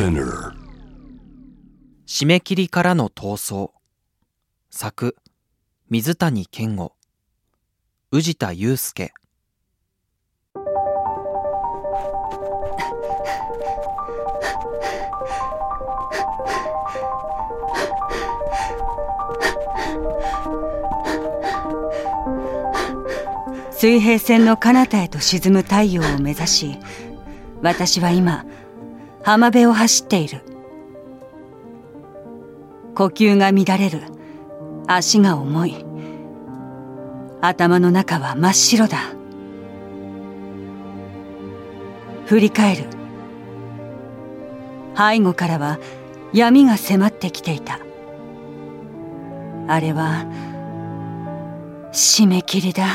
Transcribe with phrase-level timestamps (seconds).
[0.00, 0.54] Spinner
[2.06, 3.70] 締め切りからの逃走。
[4.70, 5.14] 作
[5.90, 6.94] 水谷健吾。
[8.10, 9.12] 宇治田祐介。
[23.70, 26.78] 水平線の彼方へと沈む太陽を目指し
[27.60, 28.46] 私は今
[29.22, 30.42] 浜辺を走っている。
[32.94, 34.02] 呼吸が乱れる。
[34.86, 35.84] 足が重い。
[37.40, 38.98] 頭の中は真っ白だ。
[42.26, 42.84] 振り返る。
[44.96, 45.78] 背後からは
[46.32, 47.80] 闇が迫ってきていた。
[49.68, 50.26] あれは
[51.92, 52.86] 締め切りだ。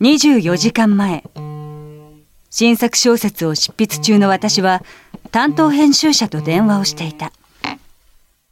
[0.00, 1.24] 24時間前
[2.50, 4.82] 新作小説を執筆中の私は
[5.30, 7.32] 担当編集者と電話をしていた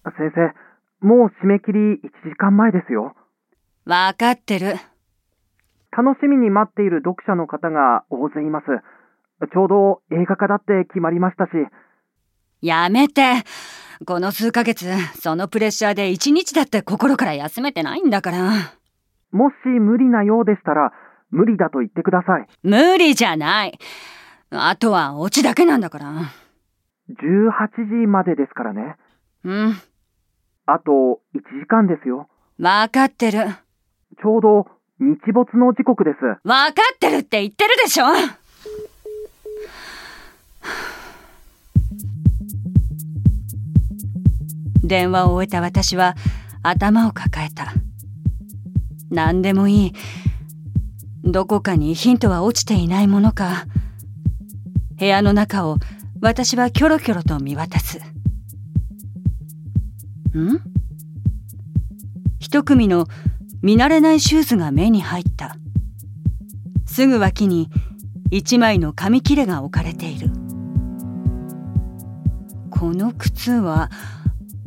[0.05, 3.15] 先生、もう締め切り1時間前ですよ。
[3.85, 4.77] 分かってる
[5.91, 8.67] 楽しみに待っている読者の方が大勢います。
[9.53, 11.51] ちょうど映画化だって決まりましたし。
[12.61, 13.23] やめて
[14.07, 14.87] この数ヶ月
[15.21, 18.53] そのプレッシャーで一日だって心から休めてないんだから
[19.31, 20.93] もし無理なようでしたら、
[21.31, 22.47] 無理だと言ってください。
[22.63, 23.79] 無理じゃない
[24.51, 26.33] あとはオチだけなんだから
[27.11, 28.97] 18時までですからね。
[29.45, 29.77] うん
[30.67, 32.29] あと1時間ですよ。
[32.59, 33.39] 分かってる
[34.21, 34.67] ちょうど
[35.01, 36.17] 日没の時刻です。
[36.21, 38.07] 分かってるって言ってるでしょ
[44.83, 46.15] 電話を終えた私は
[46.63, 47.73] 頭を抱えた
[49.11, 49.93] 何でもいい
[51.31, 53.67] どこかにヒントは落ちていないものか。
[54.99, 55.77] 部屋の中を
[56.21, 57.99] 私はキョロキョロと見渡す。
[60.37, 60.61] ん？
[62.39, 63.07] 一組の
[63.63, 65.57] 見慣れないシューズが目に入った。
[66.87, 67.69] すぐ脇に
[68.31, 70.31] 一枚の紙切れが置かれている。
[72.71, 73.91] この靴は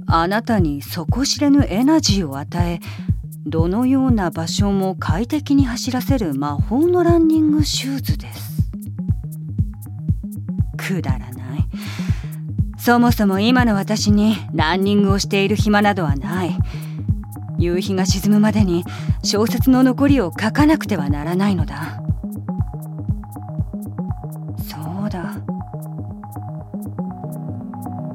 [0.06, 2.80] あなたに底知れぬエナジーを与え
[3.46, 8.70] どのような場所も快適に走らせる魔法のランニングシューズです。
[10.78, 11.66] くだらない。
[12.78, 16.58] そもそも今の私にランニングをしている暇などはない。
[17.58, 18.84] 夕日が沈むまでに
[19.24, 22.02] 小説の残りを書かなくてはならないのだ。
[24.58, 25.36] そうだ。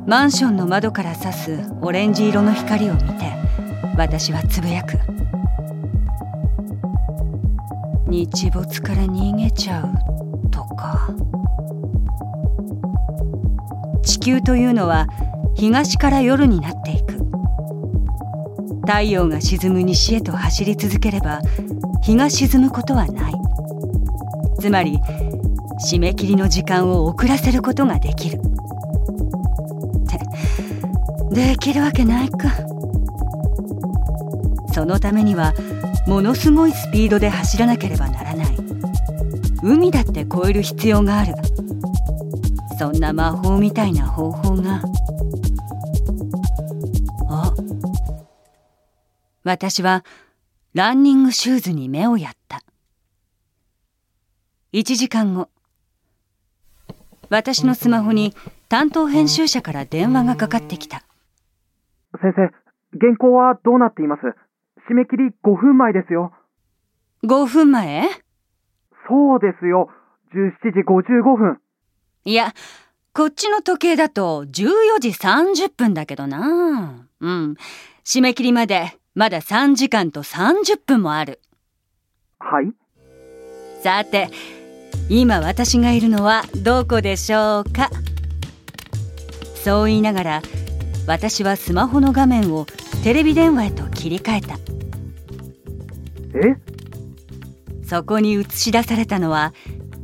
[0.07, 3.46] マンションの窓から差すオレンジ色の光を見て
[3.97, 4.99] 私はつぶやく。
[8.07, 11.09] 日没から逃げちゃうとか。
[14.03, 15.07] 地球というのは
[15.55, 17.15] 東から夜になっていく。
[18.83, 21.41] 太陽が沈む西へと走り続ければ
[22.03, 23.35] 日が沈むことはない。
[24.61, 25.01] つまり
[25.91, 28.37] 締め切りの時間を遅らせることができる。
[28.37, 28.41] っ
[31.31, 32.66] てできるわけないか。
[34.77, 35.55] そのためには
[36.07, 38.57] ものすごいスピードで走らなければならない。
[39.63, 41.33] 海だって越える必要がある。
[42.79, 44.83] そんな魔法みたいな方法が。
[47.31, 47.55] あ
[49.45, 50.05] 私は
[50.75, 52.63] ランニングシューズに目をやった。
[54.75, 55.49] 1時間後
[57.31, 58.35] 私のスマホに
[58.69, 61.03] 担当編集者から電話がかかってきた。
[62.21, 62.53] 先生、
[63.01, 64.46] 原稿はどうなっています？
[64.89, 66.33] 締め切り5分前ですよ。
[67.25, 68.09] 5分前
[69.09, 69.91] そうですよ。
[70.35, 71.59] 17時55分。
[72.25, 72.53] いや
[73.13, 77.07] こっちの時計だと14時30分だけどな。
[77.21, 77.57] うん。
[78.05, 81.41] 締め切りまでまだ3時間と30分もある。
[82.39, 82.73] はい。
[83.83, 84.29] さて
[85.09, 87.91] 今私がいるのはどこでしょうか？
[89.65, 90.43] そう言いながら
[91.07, 92.67] 私はスマホの画面を
[93.03, 94.55] テレビ電話へと切り替えた。
[94.57, 94.59] え
[97.89, 99.53] そこに映し出されたのは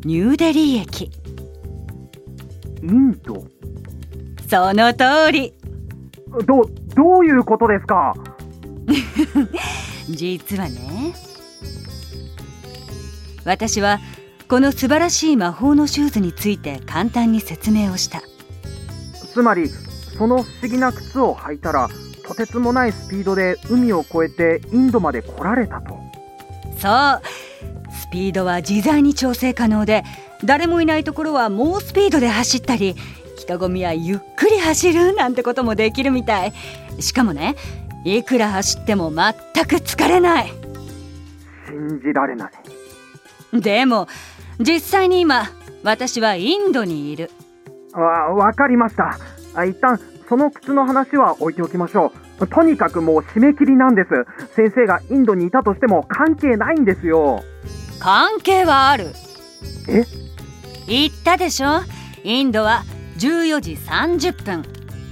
[0.04, 1.10] ニューデリー駅。
[2.82, 3.44] インド
[4.48, 5.54] その通り。
[6.46, 6.64] ど、
[6.96, 8.14] どういうことですか？
[10.10, 11.14] 実はね
[13.44, 14.00] 私は
[14.48, 18.22] この素晴らしい魔法のシューズについて簡単に説明をした。
[19.32, 21.88] つまり、その不思議な靴を履いたら、
[22.26, 26.01] とてつもないスピードで海を越えてインドまで来られたと。
[26.82, 27.22] そう。
[27.92, 30.02] スピードは自在に調整可能で
[30.44, 32.96] 誰もいないところは猛スピードで走ったり
[33.36, 36.52] 人混みはゆっくり走るなんてこともできるみたい。
[36.98, 37.54] しかもね
[38.04, 39.32] いくら走っても全
[39.64, 40.52] く疲れない。
[41.68, 42.52] 信じられない。
[43.60, 44.08] でも
[44.58, 45.50] 実際に今
[45.84, 47.30] 私はインドにいる。
[47.92, 49.18] わわかりました。
[49.54, 54.08] あ一旦その靴の話は置いておきましょうとにかくもう締め切りなんです。
[54.54, 57.42] 先生がインドにいたとしても関係ないんですよ。
[58.00, 59.06] 関係はある。
[59.88, 60.04] え？
[60.88, 61.82] 言ったでしょ？
[62.24, 62.82] インドは
[63.18, 64.64] 14時30分。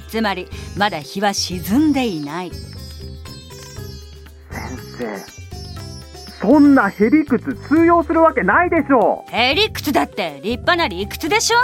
[0.08, 2.50] つまりまだ日は沈んでいない。
[4.50, 5.40] 先生
[6.40, 11.58] そんなへりくつ通用するわけないでしょへりくつだって立派な理屈でしょ？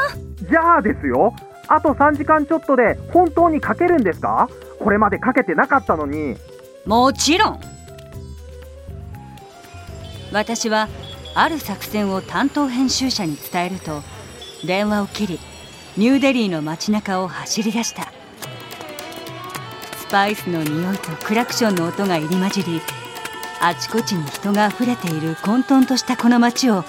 [0.48, 1.34] じゃあですよ。
[1.66, 4.48] あと3時間ちょっとで本当に書けるんですか？
[4.86, 6.36] これまで書けてなかったのに。
[6.84, 7.60] もちろん。
[10.30, 10.88] 私は
[11.34, 14.02] ある作戦を担当編集者に伝えると
[14.64, 15.40] 電話を切り
[15.96, 18.12] ニューデリーの街中を走り出した。
[19.98, 22.80] スパイスの匂いとクラクションの音が入り混じり
[23.60, 26.84] あちこちに人があふれている混沌としたこの街を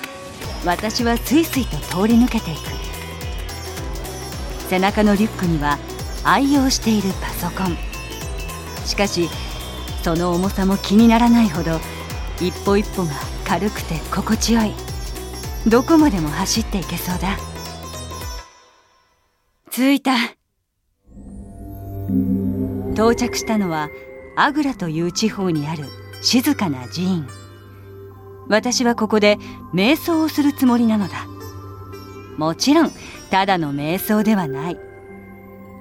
[0.63, 2.59] 私はスイスイと通り抜けていく。
[4.69, 5.79] 背中のリュックには
[6.23, 7.86] 愛用しているパソコン。
[8.87, 9.29] しかし
[10.03, 11.79] その重さも気にならないほど
[12.39, 13.11] 一歩一歩が
[13.45, 14.73] 軽くて心地よい。
[15.67, 17.37] どこまでも走っていけそうだ。
[19.69, 20.11] 着いた。
[22.93, 23.89] 到着したのは
[24.35, 25.83] アグラという地方にある
[26.21, 27.27] 静かな寺院。
[28.47, 29.37] 私はここで
[29.73, 31.25] 瞑想をするつもりなのだ。
[32.37, 32.91] もちろん
[33.29, 34.77] ただの瞑想ではない。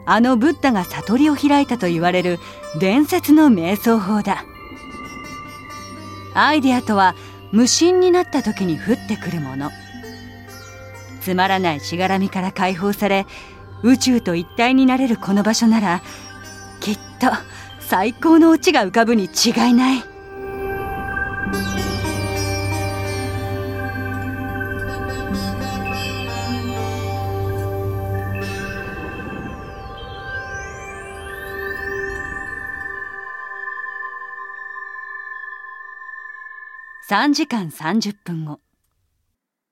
[0.06, 2.38] あのブッダが悟りを開いたと言われる
[2.78, 4.44] 伝説の瞑想法だ。
[6.34, 7.14] アイデアとは
[7.52, 9.70] 無心になった時に降ってくるもの。
[11.20, 13.26] つまらないしがらみから解放され
[13.82, 16.02] 宇宙と一体になれるこの場所なら
[16.78, 17.26] きっと
[17.80, 20.15] 最高のオチが浮かぶに違いない。
[37.08, 38.58] 3時間30分後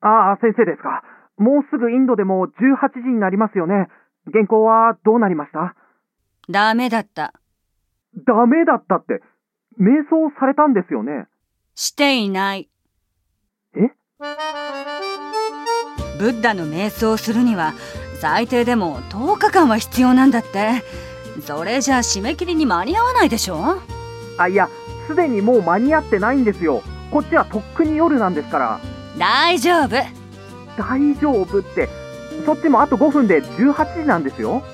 [0.00, 1.02] ああ先生ですか。
[1.36, 3.88] もうすぐインドでも18時になりますよね。
[4.32, 5.74] 原稿はどうなりました？
[6.48, 7.32] ダメだった。
[8.24, 9.20] ダメだったって
[9.80, 11.26] 瞑想されたんですよね？
[11.74, 12.68] していない。
[13.74, 13.80] え？
[16.18, 17.72] ブッダの瞑想をするには
[18.20, 20.82] 最低でも10日間は必要なんだって。
[21.42, 23.78] それじゃ締め切りに間に合わないでしょ？
[24.38, 24.68] あいや
[25.08, 26.84] すでにもう間に合ってないんですよ
[27.14, 28.80] こっちはとっくに夜なんですから。
[29.16, 29.90] 大丈夫。
[30.76, 31.88] 大丈夫って。
[32.44, 34.64] そっちもあと5分で18時なんですよ。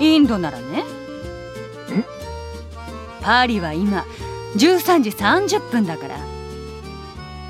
[0.00, 0.82] インドならね。
[1.92, 2.02] え？
[3.20, 4.04] パリは今
[4.56, 6.16] 13時30分だから。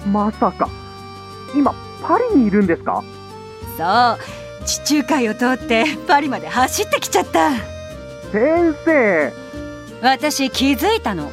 [0.07, 0.69] まさか。
[1.57, 3.03] 今パリにいるんですか？
[3.79, 4.23] そ
[4.63, 4.67] う。
[4.67, 7.53] 地中海を通ってパリまで走ってきちゃった。
[8.31, 9.33] 先生。
[10.03, 11.33] 私気づいたの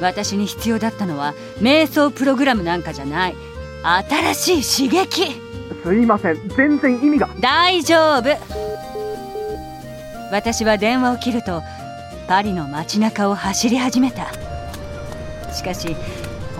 [0.00, 3.36] 私に必要だったのは瞑想プログラムなんかじゃない。
[3.82, 5.40] 新しい刺激。
[5.84, 6.48] すいません。
[6.56, 7.28] 全然意味が。
[7.40, 8.28] 大丈夫。
[10.30, 11.62] 私は電話を切ると
[12.26, 14.32] パリの街中を走り始めた。
[15.52, 15.96] しかし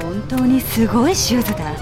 [0.01, 1.75] 本当にすごいシューズだ。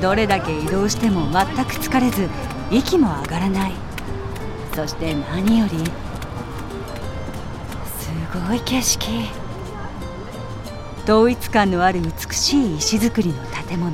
[0.00, 2.28] どれだけ移動しても全く疲れず
[2.70, 3.72] 息も上がらない。
[4.74, 5.84] そして何より
[7.98, 8.10] す
[8.48, 9.41] ごい景色
[11.04, 13.34] 統一感のある美しい石造りの
[13.68, 13.92] 建物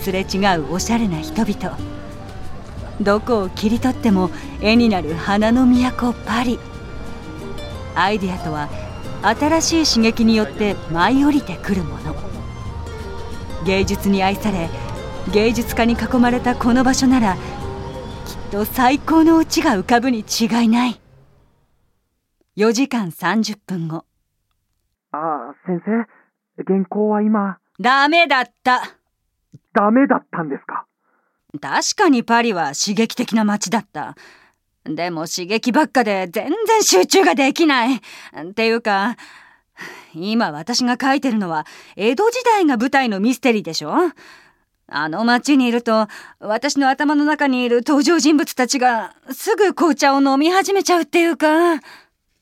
[0.00, 1.78] すれ違うおしゃれな人々
[3.00, 4.30] どこを切り取っても
[4.60, 6.58] 絵になる花の都パリ
[7.94, 8.68] アイデアとは
[9.22, 12.14] 新しい刺激によって舞い降りてくるもの
[13.64, 14.68] 芸術に愛され
[15.32, 17.40] 芸術家に囲まれたこの場所ならきっ
[18.50, 21.00] と最高のオチが浮かぶに違いない
[22.56, 24.07] 4時間30分後
[25.68, 27.58] 先生原稿は今。
[27.78, 28.80] ダメだった。
[29.74, 30.86] ダメだったんですか？
[31.60, 34.16] 確かにパリは刺激的な街だった。
[34.84, 37.96] でも刺激ばっかで全然集中ができない。
[37.96, 38.00] っ
[38.54, 39.16] ていうか
[40.14, 43.92] 今私が書いてるのは江戸時代が舞台のミステリーでしょ？
[44.90, 46.06] あの街にいると
[46.40, 51.46] 私の頭の中にいる登場人物たちがすぐ紅茶を飲み始めちゃうっていうか。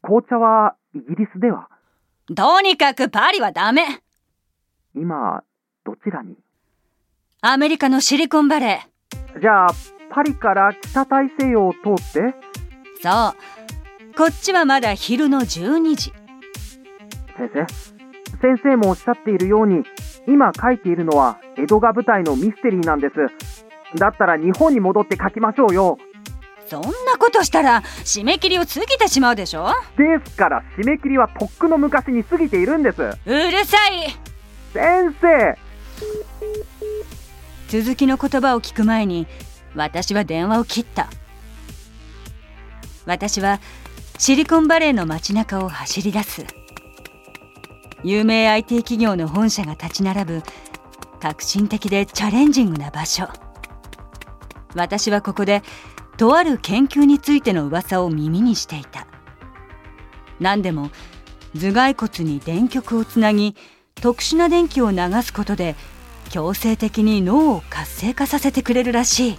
[0.03, 1.69] 紅茶はイギリスでは
[2.35, 4.01] とにかくパリはダメ。
[4.97, 5.45] 今
[5.85, 6.35] どちらに？
[7.41, 9.41] アメリカのシリコンバレー。
[9.41, 9.75] じゃあ
[10.11, 12.35] パリから北大西洋を通って？
[13.01, 14.15] そう。
[14.17, 16.13] こっちはまだ昼の12時。
[17.37, 17.67] 先生
[18.41, 19.85] 先生もおっしゃっているように
[20.27, 23.15] 今書いているのは江戸が舞台のミステリーなんです。
[23.99, 25.97] だったら日本に戻って書きましょうよ
[26.69, 29.69] そんなことしたら締め切りを過ぎてしまうでしょ？
[29.97, 33.01] ですから締め切りはとっくの昔に過ぎているんです。
[33.03, 34.11] うるさい。
[34.73, 35.59] 先生。
[37.69, 39.27] 続きの言葉を聞く前に
[39.75, 41.09] 私は電話を切った。
[43.07, 43.61] 私は
[44.19, 46.45] シリコンバレーの街中を走り出す。
[48.03, 50.43] 有名 IT 企業の本社が立ち並ぶ
[51.21, 53.29] 革新的でチャレンジングな場所。
[54.75, 55.63] 私はここで
[56.17, 59.07] とある研究についての噂を耳にしていた。
[60.41, 60.91] 何でも
[61.55, 63.57] 頭蓋骨に電極をつなぎ
[63.95, 65.75] 特殊な電気を流すことで
[66.29, 69.39] 強制的に脳を活性化させてくれるらしい。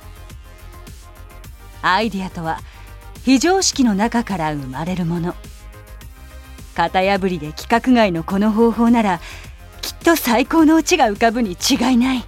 [1.81, 2.59] アイディアとは
[3.23, 5.35] 非常識の中から生まれるもの。
[6.75, 9.19] 型破りで規格外のこの方法なら
[9.81, 12.23] きっと最高のオチが浮かぶに違いない。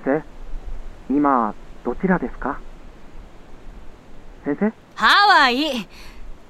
[0.00, 0.22] 先生。
[1.08, 2.58] 今どちらですか？
[4.44, 4.72] 先生？
[4.96, 5.86] ハワイ。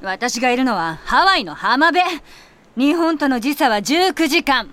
[0.03, 2.05] 私がいるのはハワイの浜辺。
[2.77, 4.71] 日本との時差は19時間。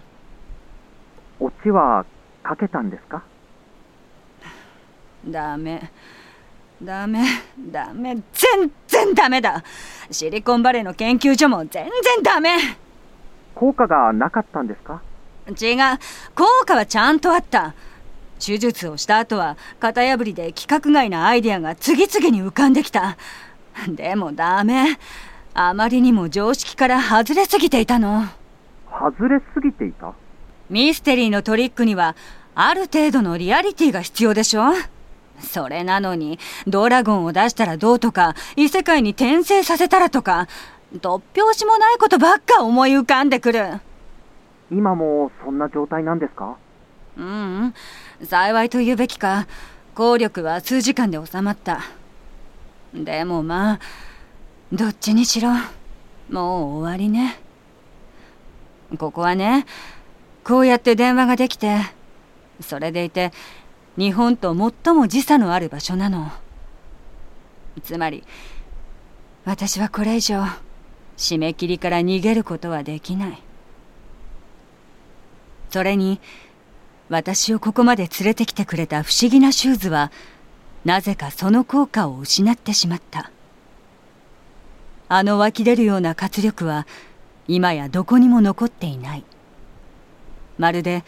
[1.39, 2.05] オチは
[2.43, 3.23] かけたんですか？
[5.27, 5.91] ダメ。
[6.81, 7.23] ダメ。
[7.59, 8.15] ダメ。
[8.33, 9.63] 全然ダメだ。
[10.09, 11.91] シリコンバレーの研究所も全然
[12.23, 12.57] ダメ。
[13.53, 15.01] 効果がなかったんですか？
[15.49, 15.77] 違う。
[16.35, 17.73] 効果はちゃんとあった
[18.45, 23.17] 手術をした後は型破りで規格外なアイデアが次々に浮かんできた。
[23.87, 24.97] でもダメ。
[25.53, 28.23] あまりにも常識から外れすぎていたの。
[28.89, 30.13] 外れすぎていた？
[30.69, 32.15] ミステリーのトリックには
[32.55, 34.63] ある程度のリアリティが必要でしょ。
[35.39, 40.47] それなのにドラゴンを出したらどうとか異世界に転生させたらとか
[40.93, 43.79] 突拍子もないことばっか思い浮かんでくる。
[44.71, 46.55] 今もそんな状態なんですか？
[47.17, 47.73] ううん
[48.23, 49.47] 幸いと言うべきか。
[49.95, 51.81] 効力は数時間で収まった。
[52.93, 53.79] でもまあ
[54.71, 55.49] どっちにしろ
[56.29, 57.39] もう終わりね。
[58.97, 59.65] ここはね
[60.43, 61.77] こうやって電話ができて
[62.59, 63.31] それでいて
[63.97, 66.31] 日本と最も時差のある場所なの。
[67.83, 68.23] つまり
[69.45, 70.43] 私はこれ以上
[71.17, 73.41] 締め切りから逃げることはできない。
[75.69, 76.19] それに
[77.11, 80.13] 私をここまで連れてきてくれた不思議なシューズは
[80.85, 83.31] なぜかその効果を失ってしまった。
[85.09, 86.87] あの湧き出るような活力は
[87.49, 89.25] 今やどこにも残っていない。
[90.57, 91.03] まるで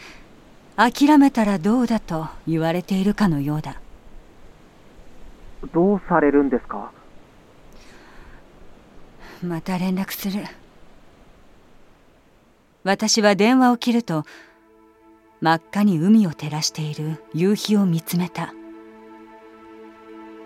[0.76, 3.80] 諦めたらどうだと言われているかのようだ。
[5.72, 6.92] どうされるんですか？
[9.42, 10.44] また連絡する。
[12.82, 14.26] 私は電話を切ると
[15.44, 18.54] 真っ赤に海を照らしている夕日を見つめた。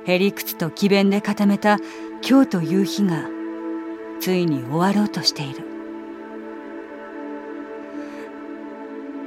[0.06, 1.78] へりくつと詭弁で固めた
[2.28, 3.22] 今日という日が
[4.18, 5.60] ついに終わろうとしている。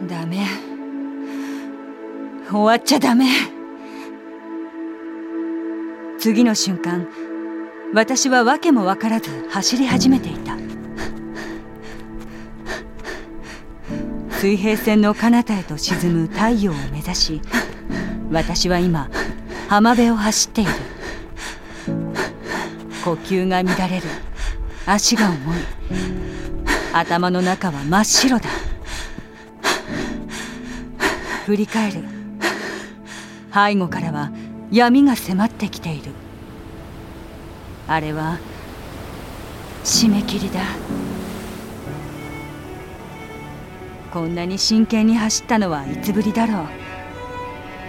[0.10, 0.46] ダメ。
[2.50, 3.28] 終わっちゃダメ。
[6.20, 7.08] 次の瞬間
[7.94, 10.61] 私は訳も分からず走り始めていた。
[14.42, 17.42] 水平線の彼方へと沈む太陽を目指し
[18.32, 19.08] 私は今
[19.70, 20.72] 浜辺を走っている。
[23.06, 24.08] 呼吸が乱れる。
[24.88, 25.58] 足が重い。
[26.92, 28.50] 頭の中は真っ白だ。
[31.46, 32.04] 振り返る。
[33.54, 34.32] 背後からは
[34.72, 36.14] 闇が迫ってきている。
[37.88, 38.40] あれは
[39.84, 40.62] 締め切りだ。
[44.12, 46.68] こんなに真剣に走ったのはいつぶりだろう。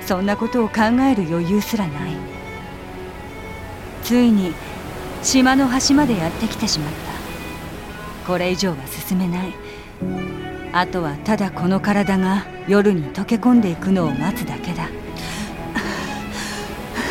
[0.07, 2.13] そんなことを考える余裕すらない。
[4.05, 4.53] ついに
[5.23, 8.27] 島の端までやってきてしまった。
[8.27, 9.53] これ以上は進めない。
[10.73, 14.89] あとはただこの体が夜に溶け込んでいくのを待つだけだ。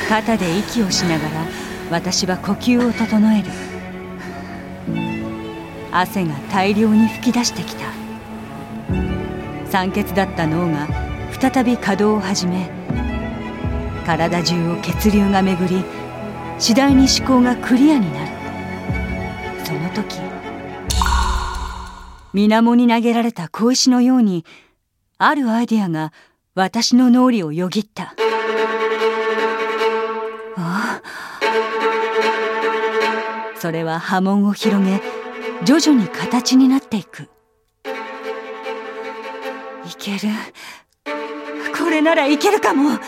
[0.08, 1.46] 肩で息をしながら
[1.89, 3.50] 私は呼吸を整える。
[5.91, 8.00] 汗が大量に噴き出してきた。
[9.71, 10.85] 酸欠だった脳が
[11.31, 12.69] 再び稼働を始め
[14.05, 15.85] 体中を血流が巡り
[16.59, 18.31] 次第に思考がクリアになる。
[19.65, 20.19] その時
[22.33, 24.45] 水面に投げられた小石のように
[25.17, 26.11] あるアイデアが
[26.53, 28.13] 私の脳裏をよぎった。
[30.57, 31.01] ああ。
[33.57, 35.01] それは波紋を広げ
[35.63, 37.29] 徐々に形になっていく。
[39.98, 40.19] ける。
[41.77, 43.00] これならいけるかも。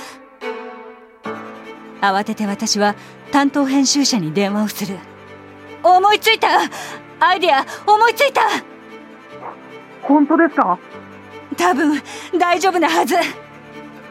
[2.01, 2.95] 慌てて私は
[3.31, 4.97] 担当編集者に電話をする。
[5.83, 6.47] 思いついた。
[7.19, 8.41] アイデア思いついた。
[10.01, 10.77] 本当ですか？
[11.55, 12.01] 多分
[12.37, 13.15] 大丈夫なはず。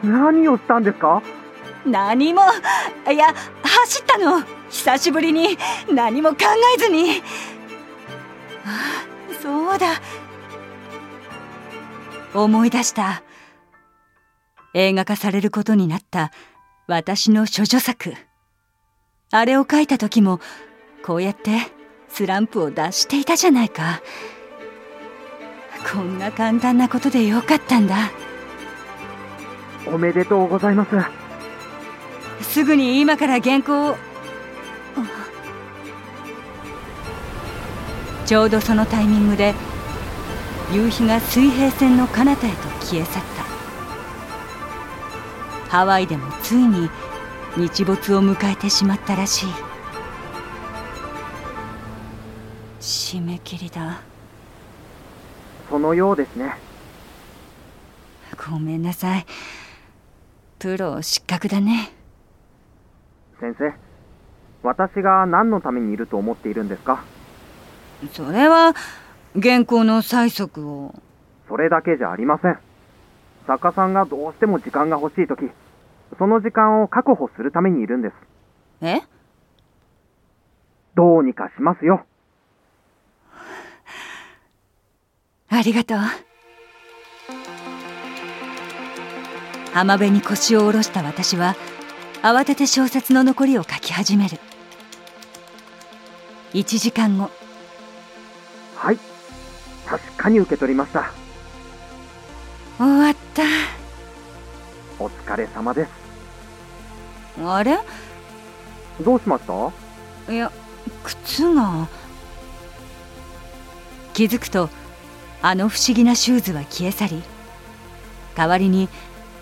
[0.03, 1.21] 何をしたんですか？
[1.85, 2.41] 何も。
[3.11, 3.27] いや
[3.61, 4.43] 走ったの。
[4.69, 5.57] 久しぶりに。
[5.91, 6.37] 何も考
[6.75, 7.21] えずに。
[8.65, 9.03] あ
[9.41, 10.01] そうだ
[12.33, 13.23] 思い出した。
[14.73, 16.31] 映画化されることになった
[16.87, 18.13] 私の処女作。
[19.31, 20.39] あれを書いた時も
[21.03, 21.59] こうやって
[22.09, 24.01] スランプを脱していたじゃないか。
[25.91, 28.11] こんな簡単なことでよかったんだ。
[29.85, 30.85] おめでとうございま
[32.41, 32.49] す。
[32.53, 33.95] すぐに今から原稿を。
[38.25, 39.53] ちょうどそのタイミングで
[40.71, 43.43] 夕日が水平線の彼方へと消え去った。
[45.69, 46.89] ハワイでもついに
[47.57, 49.49] 日没を迎えてしまったらしい。
[52.79, 54.01] 締め切りだ。
[55.69, 56.55] そのようですね。
[58.49, 59.25] ごめんなさい。
[60.59, 61.91] プロ失格だね。
[63.39, 63.73] 先生
[64.63, 67.03] 私が何のためにいると思っているんですか？
[68.13, 68.73] それは
[69.41, 70.93] 原稿の催促を。
[71.47, 72.59] それだけじゃありません。
[73.47, 75.51] 作家さんがどうしても時間が欲しい時
[76.17, 78.13] その時間を確保するためにいるんです。
[78.81, 79.01] え？
[80.95, 82.05] どうにかしますよ。
[85.49, 85.97] ありがとう。
[89.73, 91.55] 浜辺に腰を下ろした私は
[92.21, 94.37] 慌てて小説の残りを書き始める。
[96.53, 97.31] 1時間後。
[98.75, 98.99] はい
[99.85, 101.11] 確かに受け取りました。
[102.77, 103.43] 終わった。
[104.99, 105.91] お疲れ様です。
[107.45, 107.77] あれ？
[109.01, 109.43] どうしまし
[110.27, 110.33] た？
[110.33, 110.51] いや
[111.03, 111.87] 靴が。
[114.13, 114.69] 気づくと
[115.41, 117.23] あの不思議なシューズは消え去り
[118.35, 118.87] 代わりに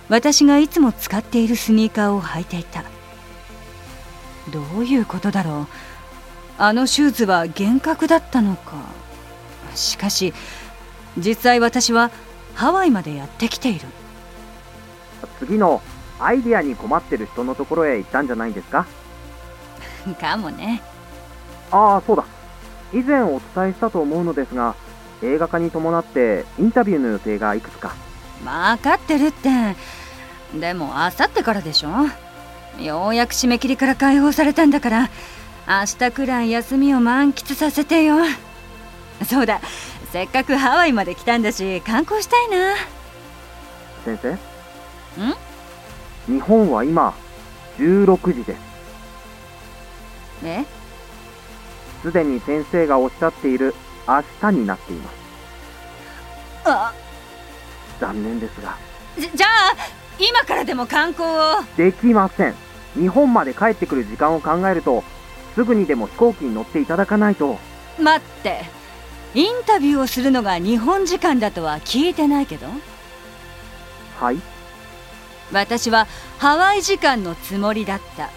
[0.08, 2.84] 私がいつも使っているスニーカーを履いていた。
[4.50, 5.68] どういうことだろう？
[6.58, 8.74] あのシューズは幻覚だったのか
[9.76, 10.34] しかし
[11.18, 12.12] 実際私は
[12.56, 13.88] ハワイまでやってきている。
[15.40, 15.82] 次の
[16.20, 18.86] アイディアに困ってる人のところへ行ったんじゃないんですか？
[20.20, 20.82] かもね。
[21.72, 22.24] ああそうだ。
[22.94, 24.76] 以前お伝えしたと思うのですが
[25.24, 27.94] 映画化に伴ってインタビューの予定がいくつか？
[28.44, 29.50] 分かってるって。
[30.54, 31.90] でもあさってからでしょ。
[32.84, 35.10] ようやく締め切りから解放されたんだから
[35.68, 38.16] 明日くらい休みを満喫させてよ
[39.26, 39.62] そうだ。
[40.12, 42.76] せっかくハワイまで来たんだし観光したいな。
[44.04, 44.34] 先生？
[44.34, 44.38] ん？
[46.28, 47.14] 日本は今
[47.78, 48.60] 16時です。
[50.44, 50.66] え？
[52.02, 53.76] すでに先生がおっしゃっている
[54.08, 55.16] 明日になっています。
[56.66, 56.94] あ？
[58.00, 58.76] 残念ですが。
[59.18, 59.76] じじゃあ
[60.20, 61.64] 今からでも観光を？
[61.78, 62.56] できません。
[62.96, 65.04] 日本まで帰ってくる時間を考えると
[65.56, 67.58] すぐにでも飛行機に乗っていただかないと。
[68.00, 68.66] 待って
[69.34, 72.68] インタビューをするのが日本時間だとは聞いてないけど。
[74.20, 74.40] はい。
[75.54, 78.30] 私はハワイ時間のつもりだった。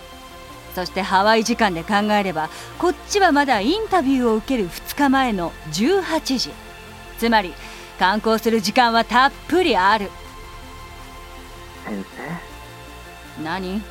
[0.74, 2.48] そしてハワイ時間で考えれば
[2.80, 6.50] こっちはまだインタビューを受ける2日前の18時。
[7.18, 7.54] つまり
[7.98, 10.10] 観光する時間はたっぷりある。
[11.84, 12.04] 先
[13.38, 13.42] 生？
[13.44, 13.82] 何？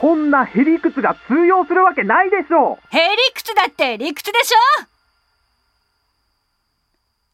[0.00, 2.96] そんなへ理屈が通用するわけないでしょう。
[2.96, 4.91] へ理屈だって理屈でしょ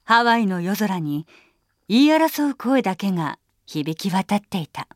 [0.09, 1.27] ハワイの夜空に
[1.87, 4.88] 言い争う声だけが響き渡っていた。